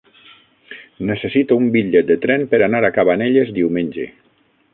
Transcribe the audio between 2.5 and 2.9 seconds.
per anar